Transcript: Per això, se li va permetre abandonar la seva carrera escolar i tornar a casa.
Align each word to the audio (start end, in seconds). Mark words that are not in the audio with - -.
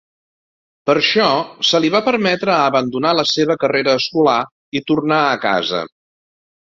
Per 0.89 0.93
això, 0.99 1.25
se 1.71 1.81
li 1.83 1.91
va 1.95 1.99
permetre 2.07 2.55
abandonar 2.69 3.11
la 3.17 3.25
seva 3.33 3.57
carrera 3.65 3.93
escolar 4.01 4.39
i 4.81 4.81
tornar 4.93 5.21
a 5.27 5.37
casa. 5.45 5.83